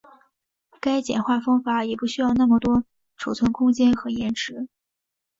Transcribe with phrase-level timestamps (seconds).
[0.79, 2.83] 该简化方法也不需要那么多
[3.19, 4.67] 存储空间和延迟。